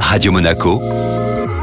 Radio 0.00 0.32
Monaco, 0.32 0.80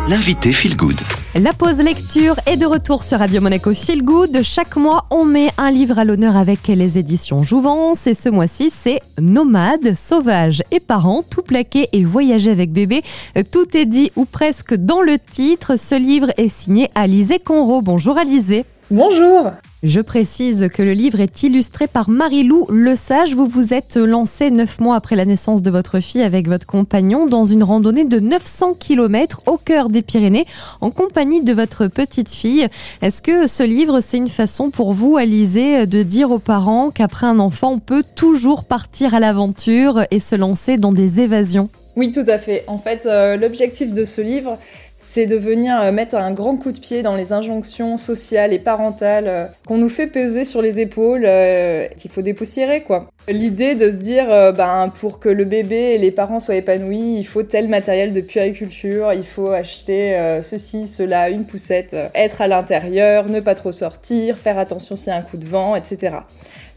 l'invité 0.08 0.52
Feel 0.52 0.76
Good. 0.76 1.00
La 1.36 1.54
pause 1.54 1.80
lecture 1.80 2.36
est 2.46 2.58
de 2.58 2.66
retour 2.66 3.02
sur 3.02 3.20
Radio 3.20 3.42
Monaco 3.42 3.74
Feel 3.74 4.04
Good. 4.04 4.44
Chaque 4.44 4.76
mois, 4.76 5.06
on 5.10 5.26
met 5.26 5.50
un 5.58 5.72
livre 5.72 5.98
à 5.98 6.04
l'honneur 6.04 6.36
avec 6.38 6.68
les 6.68 6.98
éditions 6.98 7.44
Jouvence. 7.44 8.06
Et 8.06 8.14
ce 8.14 8.30
mois-ci, 8.30 8.70
c'est 8.70 9.00
Nomade, 9.20 9.96
sauvage 9.96 10.62
et 10.72 10.80
parents, 10.80 11.24
tout 11.24 11.42
plaqué 11.42 11.90
et 11.94 12.04
voyager 12.04 12.52
avec 12.52 12.72
bébé. 12.72 13.02
Tout 13.52 13.76
est 13.76 13.86
dit 13.86 14.12
ou 14.16 14.26
presque 14.26 14.76
dans 14.76 15.02
le 15.02 15.18
titre. 15.18 15.76
Ce 15.76 15.96
livre 15.96 16.30
est 16.38 16.50
signé 16.50 16.90
Alizé 16.96 17.40
Conro. 17.40 17.82
Bonjour 17.82 18.18
Alizé. 18.18 18.66
Bonjour. 18.92 19.52
Je 19.84 20.00
précise 20.00 20.70
que 20.74 20.82
le 20.82 20.94
livre 20.94 21.20
est 21.20 21.44
illustré 21.44 21.88
par 21.88 22.10
Marie-Lou 22.10 22.68
Le 22.70 22.96
Sage. 22.96 23.36
Vous 23.36 23.48
vous 23.48 23.74
êtes 23.74 23.98
lancé 23.98 24.50
neuf 24.50 24.80
mois 24.80 24.96
après 24.96 25.18
la 25.18 25.26
naissance 25.26 25.62
de 25.62 25.70
votre 25.70 26.00
fille 26.00 26.22
avec 26.22 26.48
votre 26.48 26.66
compagnon 26.66 27.26
dans 27.26 27.44
une 27.44 27.64
randonnée 27.64 28.06
de 28.06 28.22
900 28.22 28.76
km 28.80 29.42
au 29.46 29.58
cœur 29.58 29.90
des 29.90 30.02
Pyrénées 30.02 30.46
en 30.80 30.90
compagnie 30.90 31.44
de 31.44 31.52
votre 31.52 31.88
petite 31.88 32.30
fille. 32.30 32.70
Est-ce 33.02 33.22
que 33.22 33.46
ce 33.46 33.64
livre, 33.64 34.00
c'est 34.00 34.16
une 34.16 34.30
façon 34.30 34.70
pour 34.70 34.94
vous, 34.94 35.18
Alizé, 35.18 35.86
de 35.86 36.02
dire 36.02 36.32
aux 36.32 36.40
parents 36.40 36.90
qu'après 36.90 37.28
un 37.28 37.40
enfant, 37.40 37.74
on 37.74 37.80
peut 37.80 38.06
toujours 38.16 38.64
partir 38.64 39.14
à 39.14 39.20
l'aventure 39.20 40.04
et 40.12 40.22
se 40.22 40.38
lancer 40.38 40.78
dans 40.78 40.94
des 40.94 41.20
évasions? 41.20 41.68
Oui, 41.98 42.12
tout 42.12 42.24
à 42.26 42.38
fait. 42.38 42.64
En 42.68 42.78
fait, 42.78 43.06
euh, 43.06 43.36
l'objectif 43.36 43.92
de 43.92 44.06
ce 44.06 44.22
livre, 44.22 44.58
c'est 45.06 45.26
de 45.26 45.36
venir 45.36 45.80
euh, 45.82 45.92
mettre 45.92 46.16
un 46.16 46.32
grand 46.32 46.58
coup 46.58 46.72
de 46.72 46.80
pied 46.80 47.02
dans 47.02 47.16
les 47.16 47.34
injonctions 47.34 47.98
sociales 47.98 48.54
et 48.54 48.60
parentales 48.60 49.28
euh, 49.28 49.46
qu'on 49.68 49.78
nous 49.78 49.90
fait 49.90 50.08
peser 50.08 50.46
sur 50.46 50.62
les 50.62 50.80
épaules, 50.80 51.24
euh, 51.26 51.88
qu'il 51.98 52.10
faut 52.10 52.22
dépoussiérer, 52.22 52.82
quoi. 52.82 53.10
L'idée 53.28 53.76
de 53.76 53.90
se 53.90 53.98
dire, 53.98 54.28
ben, 54.54 54.92
pour 55.00 55.22
que 55.22 55.30
le 55.30 55.46
bébé 55.46 55.94
et 55.94 55.98
les 55.98 56.12
parents 56.12 56.42
soient 56.42 56.58
épanouis, 56.58 57.16
il 57.18 57.24
faut 57.24 57.42
tel 57.42 57.70
matériel 57.70 58.12
de 58.12 58.20
puériculture, 58.20 59.14
il 59.14 59.24
faut 59.24 59.50
acheter 59.50 60.40
ceci, 60.42 60.88
cela, 60.88 61.30
une 61.30 61.46
poussette, 61.46 61.96
être 62.16 62.42
à 62.42 62.48
l'intérieur, 62.48 63.30
ne 63.30 63.40
pas 63.40 63.56
trop 63.56 63.72
sortir, 63.72 64.38
faire 64.38 64.60
attention 64.60 64.98
s'il 64.98 65.14
y 65.14 65.16
a 65.16 65.20
un 65.20 65.22
coup 65.22 65.38
de 65.38 65.46
vent, 65.46 65.78
etc. 65.78 66.18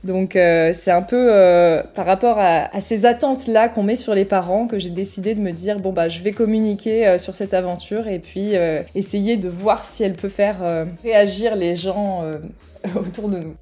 Donc 0.06 0.36
euh, 0.36 0.72
c'est 0.74 0.90
un 0.90 1.02
peu 1.02 1.28
euh, 1.30 1.82
par 1.94 2.06
rapport 2.06 2.36
à, 2.38 2.68
ces 2.80 3.04
attentes-là 3.04 3.68
qu'on 3.68 3.82
met 3.82 3.96
sur 3.96 4.14
les 4.14 4.24
parents 4.24 4.66
que 4.66 4.78
j'ai 4.78 4.90
décidé 4.90 5.34
de 5.34 5.40
me 5.40 5.50
dire 5.50 5.80
bon 5.80 5.92
bah 5.92 6.08
je 6.08 6.22
vais 6.22 6.32
communiquer 6.32 7.06
euh, 7.06 7.18
sur 7.18 7.34
cette 7.34 7.52
aventure 7.52 8.06
et 8.06 8.20
puis 8.20 8.54
essayer 8.94 9.36
de 9.36 9.48
voir 9.48 9.84
si 9.84 10.04
elle 10.04 10.14
peut 10.14 10.28
faire 10.28 10.56
réagir 11.02 11.56
les 11.56 11.76
gens 11.76 12.24
autour 12.96 13.28
de 13.28 13.38
nous. 13.38 13.54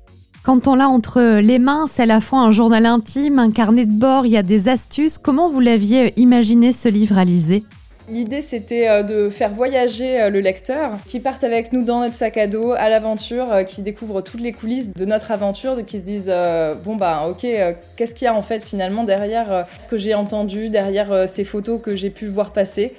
Quand 0.43 0.69
on 0.69 0.75
l'a 0.75 0.89
entre 0.89 1.41
les 1.41 1.59
mains, 1.59 1.87
c'est 1.91 2.03
à 2.03 2.07
la 2.07 2.21
fois 2.21 2.41
un 2.41 2.53
journal 2.53 2.85
intime, 2.85 3.39
un 3.39 3.51
carnet 3.51 3.87
de 3.87 3.93
bord, 3.93 4.27
il 4.27 4.33
y 4.33 4.37
a 4.37 4.43
des 4.43 4.69
astuces. 4.69 5.17
Comment 5.17 5.49
vous 5.49 5.61
l'aviez 5.61 6.13
imaginé 6.21 6.73
ce 6.73 6.89
livre, 6.89 7.17
Alizé 7.17 7.65
L'idée, 8.07 8.43
c'était 8.43 8.89
euh, 8.89 9.03
de 9.03 9.31
faire 9.31 9.51
voyager 9.51 10.21
euh, 10.21 10.29
le 10.29 10.41
lecteur, 10.41 10.99
qui 11.07 11.21
parte 11.21 11.43
avec 11.43 11.73
nous 11.73 11.85
dans 11.85 12.01
notre 12.01 12.15
sac 12.15 12.37
à 12.37 12.47
dos 12.47 12.73
à 12.73 12.91
l'aventure, 12.91 13.51
euh, 13.51 13.63
qui 13.63 13.81
découvre 13.81 14.21
toutes 14.21 14.43
les 14.43 14.53
coulisses 14.53 14.93
de 14.93 15.05
notre 15.07 15.31
aventure, 15.31 15.83
qui 15.87 15.99
se 15.99 16.05
disent 16.05 16.33
bon 16.85 16.97
bah 16.97 17.25
ok, 17.29 17.47
qu'est-ce 17.97 18.15
qu'il 18.15 18.27
y 18.27 18.29
a 18.29 18.35
en 18.35 18.43
fait 18.43 18.63
finalement 18.63 19.05
derrière 19.05 19.67
ce 19.79 19.87
que 19.87 19.97
j'ai 19.97 20.15
entendu, 20.15 20.69
derrière 20.69 21.29
ces 21.29 21.45
photos 21.45 21.81
que 21.81 21.97
j'ai 21.97 22.11
pu 22.11 22.27
voir 22.27 22.53
passer 22.53 22.93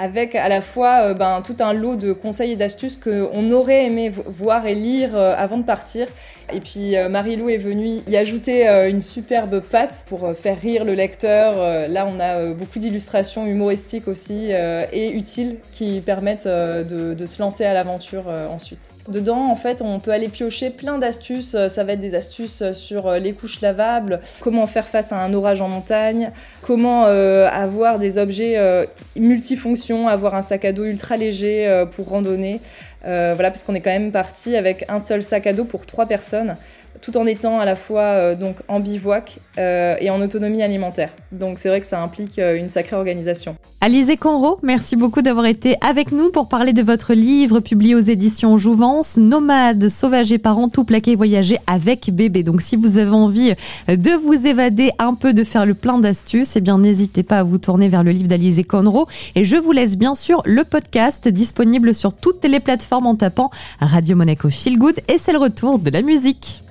avec 0.00 0.36
à 0.36 0.48
la 0.48 0.60
fois 0.60 1.14
ben, 1.14 1.42
tout 1.42 1.56
un 1.60 1.72
lot 1.72 1.96
de 1.96 2.12
conseils 2.12 2.52
et 2.52 2.56
d'astuces 2.56 2.96
qu'on 2.96 3.50
aurait 3.50 3.86
aimé 3.86 4.10
voir 4.10 4.66
et 4.66 4.74
lire 4.74 5.16
avant 5.16 5.58
de 5.58 5.64
partir 5.64 6.06
et 6.52 6.60
puis 6.60 6.94
Marie-Lou 7.10 7.48
est 7.48 7.58
venue 7.58 8.00
y 8.08 8.16
ajouter 8.16 8.66
une 8.88 9.02
superbe 9.02 9.60
patte 9.60 10.04
pour 10.06 10.32
faire 10.36 10.60
rire 10.60 10.84
le 10.84 10.94
lecteur. 10.94 11.88
là, 11.88 12.06
on 12.08 12.20
a 12.20 12.52
beaucoup 12.52 12.78
d'illustrations 12.78 13.44
humoristiques 13.46 14.08
aussi 14.08 14.47
et 14.50 15.12
utiles 15.12 15.56
qui 15.72 16.00
permettent 16.00 16.46
de, 16.46 17.14
de 17.14 17.26
se 17.26 17.40
lancer 17.40 17.64
à 17.64 17.74
l'aventure 17.74 18.24
ensuite. 18.50 18.80
Dedans, 19.08 19.50
en 19.50 19.56
fait, 19.56 19.80
on 19.80 20.00
peut 20.00 20.10
aller 20.10 20.28
piocher 20.28 20.68
plein 20.68 20.98
d'astuces. 20.98 21.56
Ça 21.68 21.84
va 21.84 21.94
être 21.94 22.00
des 22.00 22.14
astuces 22.14 22.72
sur 22.72 23.12
les 23.12 23.32
couches 23.32 23.62
lavables, 23.62 24.20
comment 24.40 24.66
faire 24.66 24.86
face 24.86 25.12
à 25.12 25.18
un 25.18 25.32
orage 25.32 25.62
en 25.62 25.68
montagne, 25.68 26.30
comment 26.60 27.04
avoir 27.04 27.98
des 27.98 28.18
objets 28.18 28.86
multifonctions, 29.16 30.08
avoir 30.08 30.34
un 30.34 30.42
sac 30.42 30.64
à 30.64 30.72
dos 30.72 30.84
ultra 30.84 31.16
léger 31.16 31.84
pour 31.90 32.08
randonner. 32.08 32.60
Euh, 33.06 33.32
voilà, 33.34 33.50
parce 33.50 33.64
qu'on 33.64 33.74
est 33.74 33.80
quand 33.80 33.90
même 33.90 34.12
parti 34.12 34.56
avec 34.56 34.84
un 34.88 34.98
seul 34.98 35.22
sac 35.22 35.46
à 35.46 35.52
dos 35.52 35.64
pour 35.64 35.86
trois 35.86 36.06
personnes 36.06 36.56
tout 37.00 37.16
en 37.16 37.26
étant 37.26 37.60
à 37.60 37.64
la 37.64 37.76
fois 37.76 38.00
euh, 38.00 38.34
donc 38.34 38.56
en 38.66 38.80
bivouac 38.80 39.38
euh, 39.56 39.94
et 40.00 40.10
en 40.10 40.20
autonomie 40.20 40.64
alimentaire. 40.64 41.10
Donc 41.30 41.60
c'est 41.60 41.68
vrai 41.68 41.80
que 41.80 41.86
ça 41.86 42.02
implique 42.02 42.38
une 42.38 42.68
sacrée 42.68 42.96
organisation. 42.96 43.54
Alizé 43.80 44.16
Conro, 44.16 44.58
merci 44.64 44.96
beaucoup 44.96 45.22
d'avoir 45.22 45.46
été 45.46 45.76
avec 45.80 46.10
nous 46.10 46.30
pour 46.30 46.48
parler 46.48 46.72
de 46.72 46.82
votre 46.82 47.14
livre 47.14 47.60
publié 47.60 47.94
aux 47.94 48.00
éditions 48.00 48.58
Jouvence, 48.58 49.16
Nomade, 49.16 49.88
sauvage 49.88 50.32
et 50.32 50.38
parents, 50.38 50.68
tout 50.68 50.82
plaqué 50.82 51.14
voyager 51.14 51.58
avec 51.68 52.10
bébé. 52.12 52.42
Donc 52.42 52.62
si 52.62 52.74
vous 52.74 52.98
avez 52.98 53.12
envie 53.12 53.54
de 53.86 54.10
vous 54.20 54.48
évader 54.48 54.90
un 54.98 55.14
peu, 55.14 55.32
de 55.32 55.44
faire 55.44 55.66
le 55.66 55.74
plein 55.74 55.98
d'astuces, 55.98 56.56
eh 56.56 56.60
bien 56.60 56.78
n'hésitez 56.78 57.22
pas 57.22 57.38
à 57.38 57.42
vous 57.44 57.58
tourner 57.58 57.88
vers 57.88 58.02
le 58.02 58.10
livre 58.10 58.26
d'Alizé 58.26 58.64
Conro. 58.64 59.06
Et 59.36 59.44
je 59.44 59.54
vous 59.54 59.70
laisse 59.70 59.96
bien 59.96 60.16
sûr 60.16 60.42
le 60.44 60.64
podcast 60.64 61.28
disponible 61.28 61.94
sur 61.94 62.14
toutes 62.14 62.44
les 62.44 62.58
plateformes 62.58 62.87
en 62.96 63.14
tapant 63.14 63.50
Radio 63.80 64.16
Monaco 64.16 64.50
Feel 64.50 64.78
Good 64.78 65.00
et 65.08 65.18
c'est 65.18 65.32
le 65.32 65.38
retour 65.38 65.78
de 65.78 65.90
la 65.90 66.02
musique. 66.02 66.62